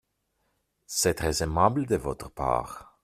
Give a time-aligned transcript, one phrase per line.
[0.87, 2.97] C'est très aimable de votre part.